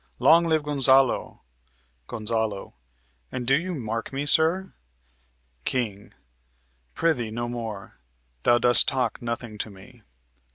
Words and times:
Long 0.17 0.45
live 0.47 0.63
Gonzalo! 0.63 1.41
Gon. 2.07 2.73
And 3.31 3.45
do 3.45 3.55
you 3.55 3.75
mark 3.75 4.11
me, 4.11 4.25
sir? 4.25 4.73
King. 5.63 6.15
Pr'ythee, 6.95 7.29
no 7.31 7.47
more; 7.47 7.99
thou 8.41 8.57
dost 8.57 8.87
talk 8.87 9.21
nothing 9.21 9.59
to 9.59 9.69
me. 9.69 10.01